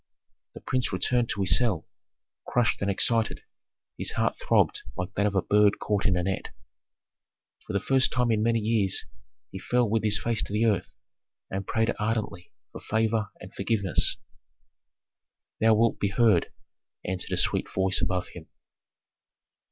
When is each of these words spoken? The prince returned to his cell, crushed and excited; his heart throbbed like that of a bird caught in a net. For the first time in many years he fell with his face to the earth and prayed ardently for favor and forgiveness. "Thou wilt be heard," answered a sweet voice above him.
The 0.55 0.61
prince 0.61 0.91
returned 0.91 1.29
to 1.29 1.41
his 1.41 1.55
cell, 1.55 1.85
crushed 2.47 2.81
and 2.81 2.89
excited; 2.89 3.43
his 3.99 4.13
heart 4.13 4.35
throbbed 4.39 4.81
like 4.97 5.13
that 5.13 5.27
of 5.27 5.35
a 5.35 5.43
bird 5.43 5.77
caught 5.77 6.07
in 6.07 6.17
a 6.17 6.23
net. 6.23 6.47
For 7.67 7.73
the 7.73 7.79
first 7.79 8.11
time 8.11 8.31
in 8.31 8.41
many 8.41 8.57
years 8.61 9.05
he 9.51 9.59
fell 9.59 9.87
with 9.87 10.03
his 10.03 10.17
face 10.19 10.41
to 10.41 10.53
the 10.53 10.65
earth 10.65 10.97
and 11.51 11.67
prayed 11.67 11.93
ardently 11.99 12.51
for 12.71 12.81
favor 12.81 13.27
and 13.39 13.53
forgiveness. 13.53 14.17
"Thou 15.59 15.75
wilt 15.75 15.99
be 15.99 16.09
heard," 16.09 16.51
answered 17.05 17.33
a 17.33 17.37
sweet 17.37 17.71
voice 17.71 18.01
above 18.01 18.29
him. 18.29 18.47